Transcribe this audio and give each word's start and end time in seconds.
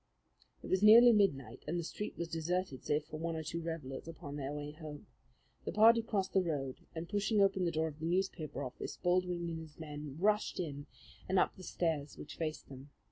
It 0.63 0.67
was 0.67 0.81
nearly 0.81 1.11
midnight, 1.11 1.63
and 1.67 1.77
the 1.77 1.83
street 1.83 2.17
was 2.17 2.27
deserted 2.27 2.83
save 2.83 3.05
for 3.05 3.19
one 3.19 3.35
or 3.35 3.43
two 3.43 3.61
revellers 3.61 4.07
upon 4.07 4.35
their 4.35 4.51
way 4.51 4.71
home. 4.71 5.05
The 5.63 5.71
party 5.71 6.01
crossed 6.01 6.33
the 6.33 6.41
road, 6.41 6.77
and, 6.95 7.07
pushing 7.07 7.39
open 7.39 7.65
the 7.65 7.71
door 7.71 7.89
of 7.89 7.99
the 7.99 8.07
newspaper 8.07 8.63
office, 8.63 8.97
Baldwin 8.97 9.47
and 9.47 9.59
his 9.59 9.77
men 9.79 10.17
rushed 10.19 10.59
in 10.59 10.87
and 11.29 11.37
up 11.37 11.55
the 11.55 11.61
stair 11.61 12.03
which 12.15 12.37
faced 12.37 12.67
them. 12.67 12.89